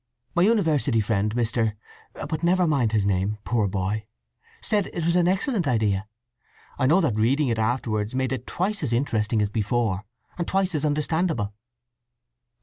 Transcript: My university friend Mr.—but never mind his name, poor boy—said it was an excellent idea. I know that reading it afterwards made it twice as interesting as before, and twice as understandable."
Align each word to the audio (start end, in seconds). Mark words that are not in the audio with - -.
My 0.33 0.41
university 0.41 0.99
friend 0.99 1.31
Mr.—but 1.35 2.41
never 2.41 2.65
mind 2.65 2.91
his 2.91 3.05
name, 3.05 3.37
poor 3.43 3.67
boy—said 3.67 4.89
it 4.91 5.05
was 5.05 5.15
an 5.15 5.27
excellent 5.27 5.67
idea. 5.67 6.07
I 6.79 6.87
know 6.87 7.01
that 7.01 7.15
reading 7.17 7.49
it 7.49 7.59
afterwards 7.59 8.15
made 8.15 8.31
it 8.31 8.47
twice 8.47 8.81
as 8.81 8.93
interesting 8.93 9.43
as 9.43 9.49
before, 9.49 10.05
and 10.39 10.47
twice 10.47 10.73
as 10.73 10.85
understandable." 10.85 11.53